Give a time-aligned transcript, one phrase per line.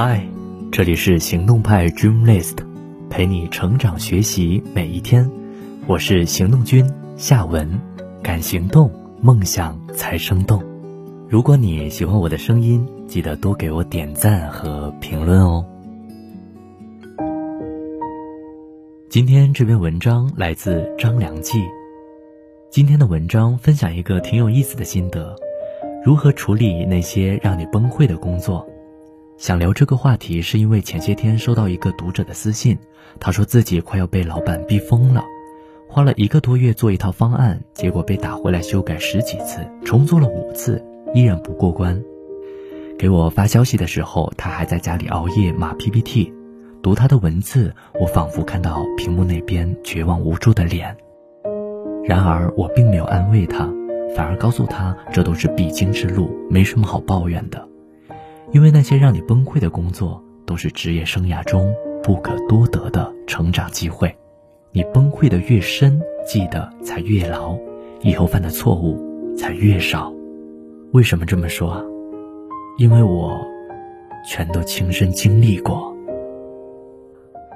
[0.00, 0.24] 嗨，
[0.70, 2.58] 这里是行动派 Dream List，
[3.10, 5.28] 陪你成长学习每一天。
[5.88, 7.68] 我是行动君夏文，
[8.22, 10.62] 敢行动，梦想才生动。
[11.28, 15.66] 如果你喜欢我的声音，记得多给我点赞和评论哦。
[19.08, 21.58] 今天这篇文章来自张良记。
[22.70, 25.34] 今天的文章分享一个挺有意思的心得：
[26.04, 28.64] 如何处理那些让你崩溃的工作。
[29.38, 32.76] 想聊这个话题，是因为前些天收到一个读者的私信，
[33.20, 35.24] 他说自己快要被老板逼疯了，
[35.88, 42.02] 花了一个多月做一套方案，结果被打回来修改十几次，重做了五次，依然不过关。
[42.98, 46.32] 给我发消息的时候，他还在家里熬夜码 PPT，
[46.82, 50.96] 读他的文字，我仿佛看到屏幕那边绝望无助的脸。
[52.04, 53.72] 然而我并没有安慰他，
[54.16, 57.67] 反而告诉他这都是必经之路，没什么好抱怨的。
[58.50, 64.14] 因为那些让你崩溃的工作，都是职业生涯中不可多得的成长机会。
[64.72, 67.56] 你崩溃的越深，记得才越牢，
[68.02, 70.12] 以后犯的错误才越少。
[70.92, 71.82] 为什么这么说啊？
[72.78, 73.44] 因为我
[74.26, 75.94] 全都亲身经历过。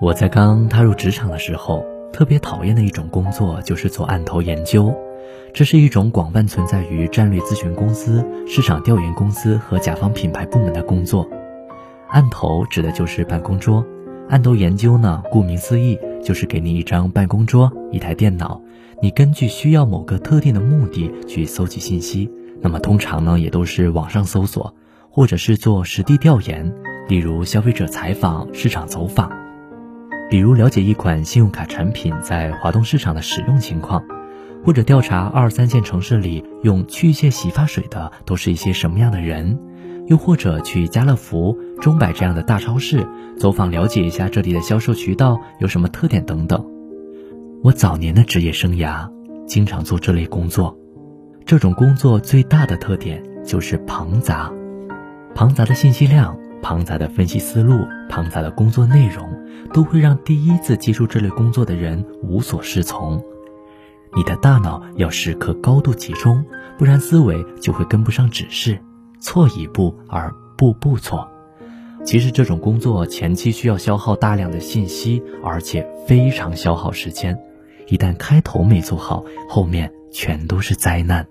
[0.00, 4.94] 我在刚踏入职场的时候，特别讨厌的一种工作就是做案头研究。
[5.52, 11.28] 这是一种广泛存在于战略咨询公司、市场调研公司和甲方品牌部门的工作。
[12.08, 13.84] 案头指的就是办公桌，
[14.28, 18.60] 案头研究呢，顾名思义，就是给你一张办公桌、一台电脑，
[19.02, 22.30] 你根据需要某个特定的目的去搜集信息。
[22.60, 24.74] 那么通常呢，也都是网上搜索，
[25.10, 26.72] 或者是做实地调研，
[27.08, 29.30] 例如消费者采访、市场走访，
[30.30, 34.04] 比如了解一款信用卡产品在华东市场的使用情况。
[34.66, 39.56] 或者调查二三线城市里用去屑洗发水的都是一些什么样的人，
[40.08, 43.06] 又或者去家乐福、中百这样的大超市
[43.38, 46.66] 走访了解一下这里的销售渠道有什么特点等等。
[47.62, 49.08] 我早年的职业生涯
[49.46, 50.76] 经常做这类工作，
[51.44, 54.52] 这种工作最大的特点就是庞杂，
[55.32, 59.32] 庞杂的信息量、庞杂的分析思路、庞杂的工作内容，
[59.72, 63.22] 都会让第一次接触这类工作的人无所适从。
[64.16, 66.42] 你的大脑要时刻高度集中，
[66.78, 68.80] 不然思维就会跟不上指示，
[69.20, 71.28] 错一步而步步错。
[72.02, 77.38] 其实这种工作前期需要消耗大量的信息，而且非常消耗时间。
[77.88, 81.26] 一旦开头没做好，后面全都是灾难。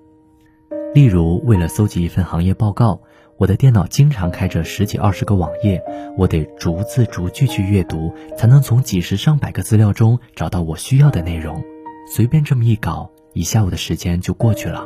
[0.93, 3.01] 例如，为了搜集一份行业报告，
[3.37, 5.81] 我的电脑经常开着十几二十个网页，
[6.17, 11.63] 我得逐字逐句去阅读，才能从几十上百个资料中找到我需要的内容。
[12.07, 14.85] 随便这么一搞，一下午的时间就过去了。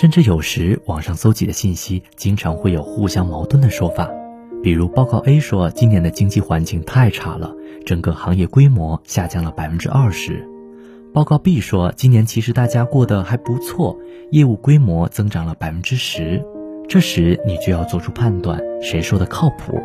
[0.00, 4.08] 甚至有时网上搜集的信息经常会有互相矛盾的说法，
[4.62, 7.54] 比如报告 A 说今年的经济环境太差了，
[7.84, 10.32] 整个行业规模下降了百分之二十；
[11.12, 13.98] 报告 B 说今年其实大家过得还不错，
[14.30, 16.42] 业务规模增长了百分之十。
[16.88, 19.82] 这时你就要做出判断，谁说的靠谱？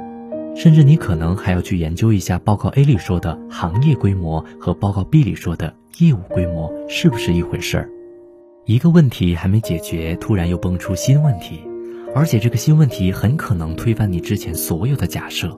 [0.56, 7.90] 甚至你可能还要去研究一下报告 A 里说的行业规模和报告 B 里说的业务规模是不是一回事儿。
[8.66, 11.62] 一个问题还没解决，突然又蹦出新问题，
[12.14, 15.58] 而且这个新问题很可能推翻你之前所有的假设，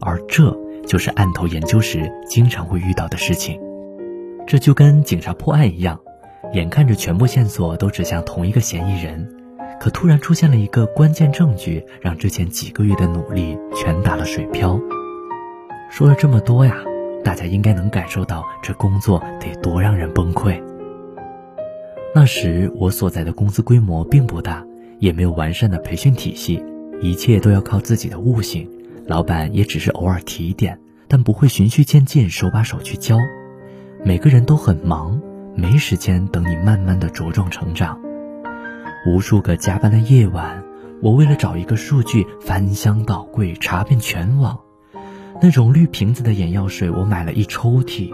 [0.00, 0.56] 而这
[0.86, 3.58] 就是案头研究时经常会遇到的事情。
[4.46, 5.98] 这就跟警察破案一样，
[6.52, 9.28] 眼看着全部线索都指向同一个嫌疑人。
[9.80, 14.80] 可突然出现了一个关键证据，让之前几个月的努力全打了水漂。
[15.90, 16.76] 说了这么多呀，
[17.24, 20.62] 大家应该能感受到这工作得多让人崩溃。
[22.14, 24.64] 那时我所在的公司规模并不大，
[24.98, 26.62] 也没有完善的培训体系，
[27.00, 28.68] 一切都要靠自己的悟性。
[29.06, 30.78] 老板也只是偶尔提点，
[31.08, 33.16] 但不会循序渐进，手把手去教。
[34.04, 35.20] 每个人都很忙，
[35.54, 37.98] 没时间等你慢慢的茁壮成长。
[39.06, 40.62] 无数个加班的夜晚，
[41.02, 44.60] 我为了找一个数据翻箱倒柜查遍全网。
[45.44, 48.08] 那种绿瓶子的眼药水，我买了一抽屉。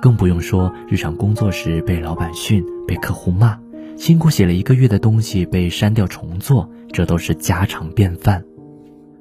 [0.00, 3.58] 更不用说日常工作时被老板训、被客户骂，
[3.98, 8.44] 辛苦写了一个月的东西被删掉重做，这都是家常便饭。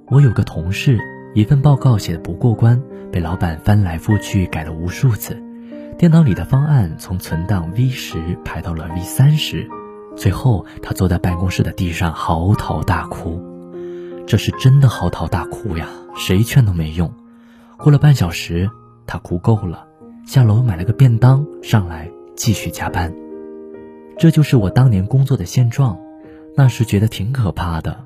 [0.10, 1.00] 我有个同事，
[1.34, 2.80] 一份报告写的不过关，
[3.12, 5.36] 被老板翻来覆去改了无数次，
[5.98, 9.68] 电脑里的方案从存档 V 十排到了 V 三十。
[10.16, 13.42] 最后，他坐在办公室的地上嚎啕大哭，
[14.28, 15.88] 这是真的嚎啕大哭呀！
[16.16, 17.12] 谁劝都没用。
[17.82, 18.70] 过了半小时，
[19.08, 19.88] 他哭够了，
[20.28, 23.16] 下楼买了个便当上来继续加班。
[24.18, 25.98] 这就是我当年工作的现状，
[26.58, 28.06] 那时觉得挺可怕的。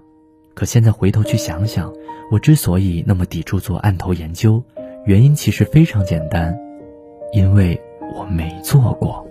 [0.54, 1.92] 可现在回头去想想，
[2.32, 4.64] 我之所以那么抵触做案头研究，
[5.08, 6.56] 原因其实非常简单，
[7.32, 7.82] 因为
[8.16, 9.28] 我没做过。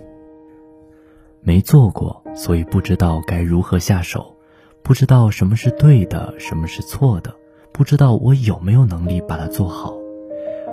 [1.39, 4.35] 没做过，所以不知道该如何下手，
[4.81, 7.33] 不知道什么是对的，什么是错的，
[7.71, 10.02] 不知道我有没有能力把它做好。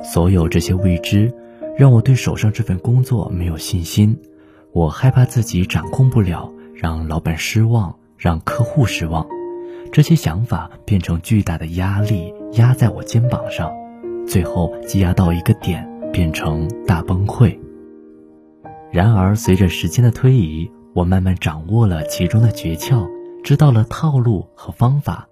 [0.02, 1.32] 所有这些未知，
[1.76, 4.18] 让我对手上这份工作没有信心。
[4.72, 9.26] 我害怕自己掌控不了，让老板失望，让客户失望。
[9.92, 13.72] 这些想法变成巨大的压力，压在我肩膀上，
[14.26, 17.58] 最后积压到一个点，变成大崩溃。
[18.92, 23.08] 然而，随着时间的推移，我慢慢掌握了其中的诀窍，
[23.42, 25.28] 知道了套路和方法。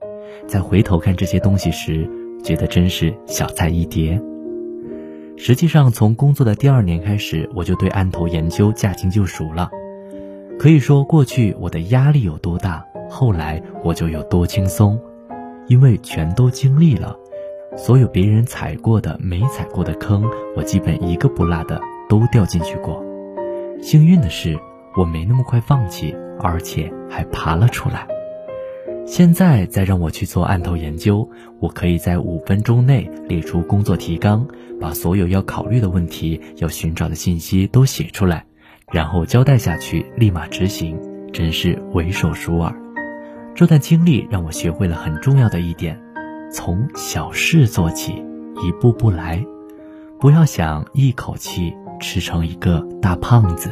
[0.46, 2.08] 在回头看这些东西时，
[2.42, 4.20] 觉得真是小菜一碟。
[5.40, 9.70] 实际上，从工作的第二年开始，我就对案头研究驾轻就熟了。
[10.58, 15.00] 可以说，过去我的压力有多大，后来我就有多轻松，
[15.69, 17.17] 因为全都经历了。
[17.76, 20.25] 所有别人踩过的、没踩过的坑，
[20.56, 23.00] 我基本一个不落的都掉进去过。
[23.81, 24.58] 幸运的是，
[24.96, 28.08] 我没那么快放弃，而且还爬了出来。
[29.08, 31.28] 现在再让我去做案头研究，
[31.60, 34.46] 我可以在五分钟内列出工作提纲，
[34.78, 38.44] 把所有要考虑的问题、要寻找的信息都写出来，
[38.93, 41.00] 然后交代下去，立马执行，
[41.32, 42.72] 真是为手熟耳。
[43.55, 45.99] 这段经历让我学会了很重要的一点：
[46.52, 48.12] 从小事做起，
[48.62, 49.44] 一步步来，
[50.20, 51.75] 不要想一口气。
[52.00, 53.70] 吃成一个大胖子。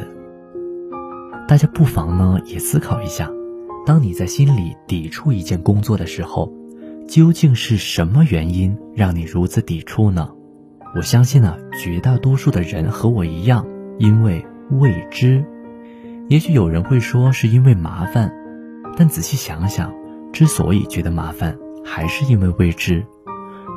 [1.47, 3.31] 大家不妨呢也思考一下，
[3.87, 6.51] 当你在心里抵触一件工作的时候，
[7.07, 10.29] 究竟是什么原因让你如此抵触呢？
[10.93, 13.65] 我相信呢，绝大多数的人和我一样，
[13.97, 15.41] 因为未知。
[16.27, 18.29] 也许有人会说是因为麻烦，
[18.97, 19.93] 但仔细想想，
[20.33, 23.05] 之所以觉得麻烦，还是因为未知。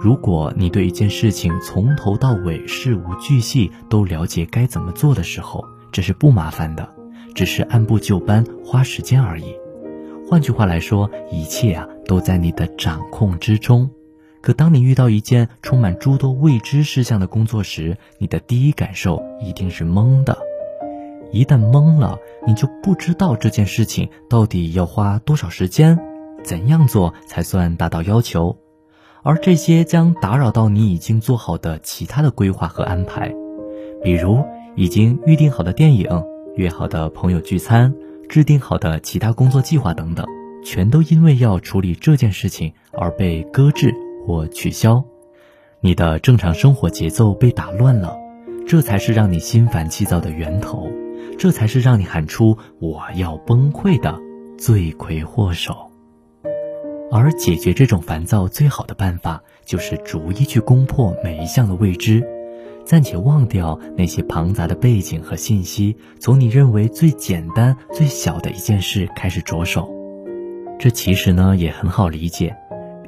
[0.03, 6.93] 如果你对一件事情从头到尾事无巨细都了解该怎么做的时候，这是不麻烦的，
[7.33, 9.55] 只是按部就班花时间而已。
[10.31, 13.91] 换句话来说，一切啊都在你的掌控之中。
[14.41, 20.39] 可当你遇到一件充满诸多未知事项的工作时，你的第一感受一定是懵的。
[21.33, 22.17] 一旦懵了，
[22.47, 25.99] 你就不知道这件事情到底要花多少时间，
[26.45, 28.57] 怎样做才算达到要求。
[29.25, 33.35] 而这些将打扰到你已经做好的其他的规划和安排，
[34.05, 34.45] 比如
[34.77, 36.09] 已经预定好的电影、
[36.55, 37.93] 约好的朋友聚餐、
[38.31, 40.25] 制定好的其他工作计划等等，
[40.65, 43.93] 全都因为要处理这件事情而被搁置
[44.25, 45.05] 或取消。
[45.81, 48.17] 你的正常生活节奏被打乱了，
[48.69, 50.89] 这才是让你心烦气躁的源头，
[51.41, 54.17] 这才是让你喊出“我要崩溃”的
[54.57, 55.91] 罪魁祸首。
[57.11, 62.25] 而解决这种烦躁最好的办法，就是逐一去攻破每一项的未知，
[62.91, 69.89] 暂且忘掉那些庞杂的背景和信息，从你认为最简单、最小的一件事开始着手。
[70.77, 72.53] 这其实呢也很好理解，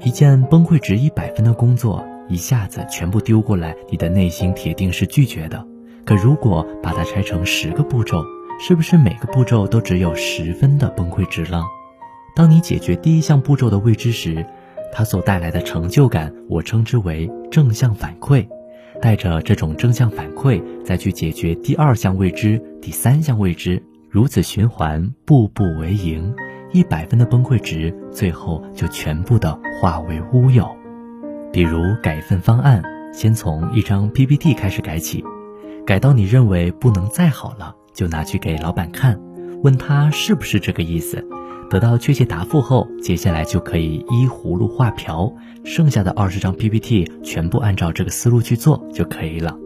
[0.05, 5.67] 一件崩溃值一百分的工作，一下子全部丢过来，你的内心铁定是拒绝的。
[6.05, 8.23] 可如果把它拆成十个步骤，
[8.61, 11.65] 是不是每个步骤都只有十分的崩溃值了？
[12.37, 14.47] 当你解决第一项步骤的未知时，
[14.93, 18.47] 它所带来的成就感，我称之为正向反馈。
[19.03, 26.33] 带着这种正向反馈，再去解决第二项未知、第三项未知，如此循环，步步为营。
[26.71, 30.67] 一百分的崩溃值，最后就全部的化为乌有。
[31.53, 32.81] 比如改一份方案，
[33.13, 35.23] 先从一张 PPT 开始改起，
[35.85, 39.21] 改到你认为不能再好了，就拿去给老板看，
[39.63, 41.29] 问他是不是这个意思。
[41.73, 45.33] 得到确切答复后，接下来就可以依葫芦画瓢，
[45.65, 49.57] 剩下的二十张 PPT 全部按照这个思路去做就可以了。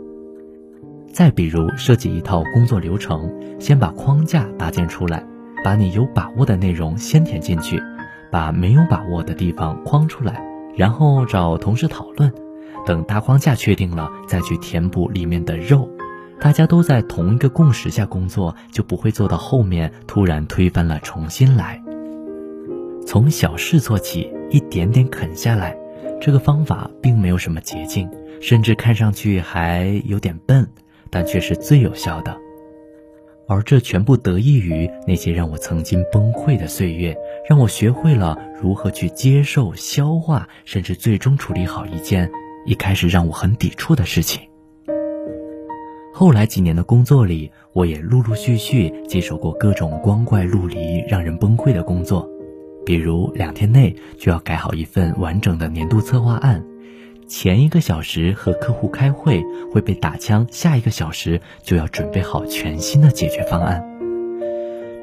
[1.13, 5.27] 再比如设计一套工作流程，先把框架搭建出来，
[5.65, 7.83] 把你有把握的内容先填进去，
[8.31, 10.41] 把没有把握的地方框出来，
[10.77, 12.33] 然后找同事讨论，
[12.87, 15.91] 等大框架确定了，再去填补里面的肉。
[16.39, 21.83] 大家都在同一个共识下工作，就不会做到后面突然推翻了重新来。
[23.07, 25.79] 从小事做起，一点点啃下来，
[26.21, 28.11] 这个方法并没有什么捷径，
[28.41, 30.69] 甚至看上去还有点笨，
[31.09, 32.37] 但却是最有效的。
[33.47, 37.17] 而这全部得益于那些让我曾经崩溃的岁月，
[37.49, 42.29] 让我学会了如何去接受、消化，甚至最终处理好一件
[42.67, 44.43] 一开始让我很抵触的事情。
[46.13, 52.29] 后来几年的工作里，我也陆陆续续接手过各种光怪陆离、让人崩溃的工作。
[52.87, 56.65] 比如两天内就要改好一份完整的年度策划案，
[57.27, 63.85] 前一个小时和客户开会会被打枪，下一个小时就要准备好全新的解决方案。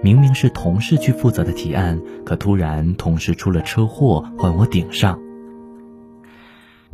[0.01, 5.19] 明明是同事去负责的提案，可突然同事出了车祸，换我顶上。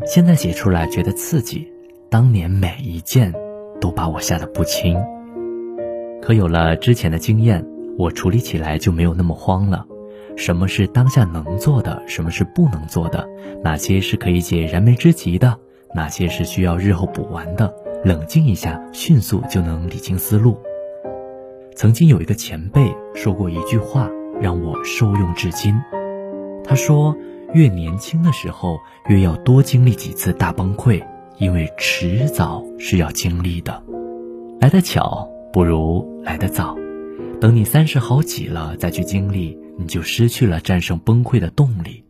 [0.08, 1.68] 现在写出来觉得刺激，
[2.10, 3.32] 当年每一件
[3.80, 4.98] 都把我吓得不轻。
[6.20, 7.64] 可有了之前的经验，
[7.96, 9.86] 我处理起来就没有那么慌了。
[10.40, 13.28] 什么是当下能做的，什么是不能做的，
[13.62, 15.60] 哪些是可以解燃眉之急的，
[15.94, 17.72] 哪些是需要日后补完的，
[18.06, 20.58] 冷静一下，迅速就能理清思路。
[21.76, 24.10] 曾经有一个前辈说过一句话，
[24.42, 25.76] 让我受用至今。
[26.64, 27.16] 他说。
[27.52, 28.78] 越年轻的时候，
[29.08, 31.04] 越要多经历几次大崩溃，
[31.40, 33.84] 因为迟早是要经历的。
[34.62, 36.78] 来得巧不如来得早，
[37.42, 42.04] 等你三十好几了再去经历，你就失去了战胜崩溃的动力，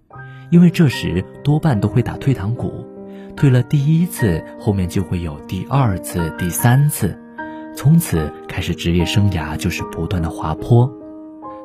[0.50, 2.84] 因为这时多半都会打退堂鼓。
[3.36, 7.16] 退了第一次，后面就会有第二次、第三次，
[7.76, 10.92] 从此开始职业生涯就是不断的滑坡。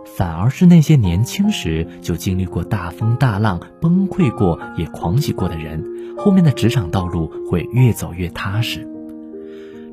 [0.05, 5.83] 反而是那些年轻时就经历过大风大浪、崩溃过也狂喜过的人，
[6.19, 8.87] 后面的职场道路会越走越踏实。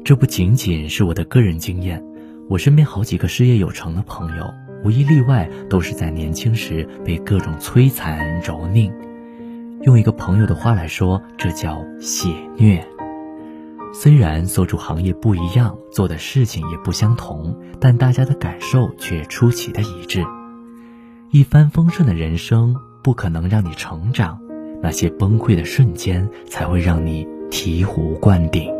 [0.03, 2.03] 这不仅仅是我的个人经验，
[2.50, 8.91] 我身边好几个事业有成的朋友，无一例外都是在年轻时被各种摧残蹂躏。
[9.83, 12.85] 用一个朋友的话来说，这叫血虐。
[13.93, 20.25] 虽然所处行业不一样，做的事情也不相同，但大家的感受却出奇的一致。
[21.31, 24.39] 一帆风顺的人生不可能让你成长，
[24.81, 28.71] 那些崩溃的瞬间才会让你醍醐灌顶。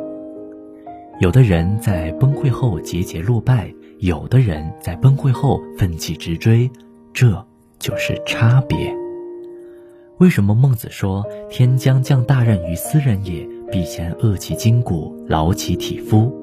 [1.20, 6.68] 有的人在崩溃后节节落败，有的人在崩溃后奋起直追，
[7.14, 7.46] 这
[7.78, 8.92] 就是差别。
[10.18, 13.48] 为什么孟子说“天将降大任于斯人也”？
[13.72, 16.36] 必先饿其筋骨，劳其体肤，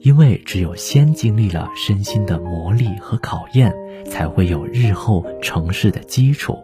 [0.00, 3.70] 因为只有先经历了身心的磨砺和考验，
[4.06, 6.56] 才会有日后成事的基础。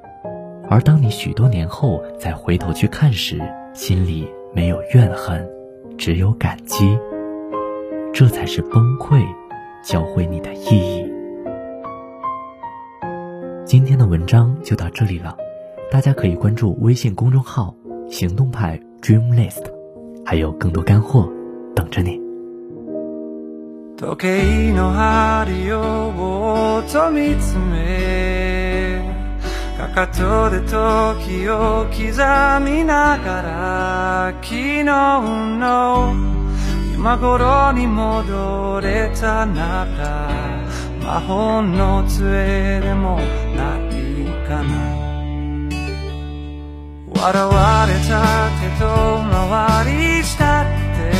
[0.70, 3.38] 而当你许多年后再回头去看时，
[3.74, 5.46] 心里没有怨恨，
[5.98, 6.98] 只有感激。
[8.10, 9.22] 这才是崩溃
[9.83, 11.11] 教会你的意义。
[13.65, 15.35] 今天的文章就到这里了，
[15.91, 17.73] 大家可以关注微信公众号“
[18.09, 18.79] 行动派”。
[19.03, 19.63] Dream List，
[20.23, 21.29] 还有更多干货
[21.75, 22.21] 等着你。
[23.97, 29.01] 時計の針をぼーっと見つめ
[29.77, 31.99] かかとで時を刻
[32.65, 36.13] みながら昨日の
[36.98, 40.28] 今頃に戻れたなら
[41.00, 43.20] 魔法の杖でも
[43.54, 44.98] ないかな。
[47.14, 48.84] 笑われた手と
[49.30, 51.12] 回りしたって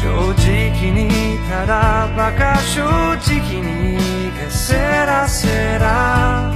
[0.00, 0.06] 正
[0.38, 1.10] 直に
[1.50, 3.98] ただバカ正直に
[4.38, 5.48] けせらせ
[5.80, 6.54] ら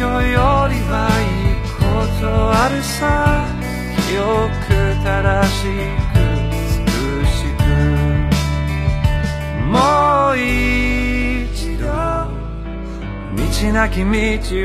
[0.00, 1.80] 今日よりはいいこ
[2.20, 3.62] とあるさ。
[4.12, 4.36] 記憶
[5.02, 5.64] 正し
[6.11, 6.11] く
[9.72, 11.86] もう一度
[13.36, 14.08] 道なき道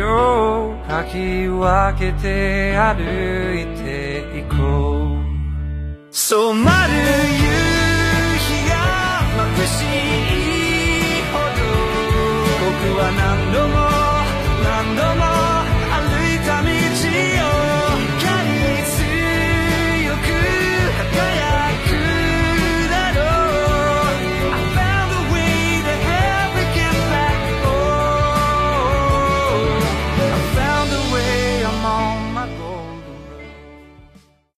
[0.05, 2.93] をかき分けて歩
[3.57, 4.55] いていこ
[5.13, 5.27] う。
[6.11, 7.66] 染まる